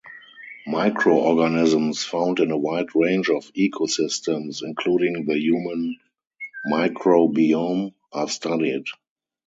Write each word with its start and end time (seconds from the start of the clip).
Microorganisms 0.65 2.03
found 2.03 2.39
in 2.39 2.49
a 2.49 2.57
wide 2.57 2.95
range 2.95 3.29
of 3.29 3.53
ecosystems, 3.53 4.63
including 4.63 5.27
the 5.27 5.37
human 5.37 5.99
microbiome, 6.67 7.93
are 8.11 8.27
studied. 8.27 8.85